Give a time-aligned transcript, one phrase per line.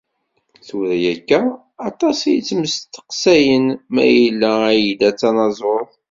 [0.67, 1.39] Tura akka,
[1.89, 5.91] aṭas i yettmesteqsayen ma yella Ai-Da d tanaẓurt.